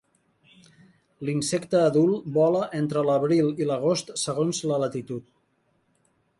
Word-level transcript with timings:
L'insecte 1.29 1.83
adult 1.89 2.33
vola 2.39 2.63
entre 2.79 3.05
l'abril 3.11 3.53
i 3.65 3.69
l'agost 3.73 4.13
segons 4.25 4.65
la 4.73 4.83
latitud. 4.87 5.33